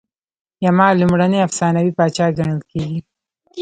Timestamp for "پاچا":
1.97-2.25